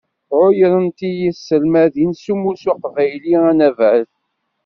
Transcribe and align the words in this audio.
Ɛuyrent-iyi-d 0.39 1.35
tselmadin 1.37 2.11
s 2.21 2.25
umussu 2.33 2.69
aqbayli 2.71 3.33
anabad. 3.49 4.07